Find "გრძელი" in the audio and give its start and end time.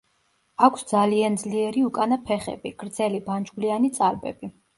2.81-3.21